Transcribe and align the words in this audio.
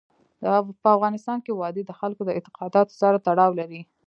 په 0.83 0.87
افغانستان 0.95 1.37
کې 1.45 1.51
وادي 1.59 1.83
د 1.85 1.91
خلکو 1.99 2.21
د 2.25 2.29
اعتقاداتو 2.37 2.93
سره 3.01 3.17
تړاو 3.27 3.51
لري. 3.59 3.81